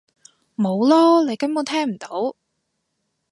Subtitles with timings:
[0.55, 1.25] 冇囉！
[1.27, 2.35] 你根本聽唔到！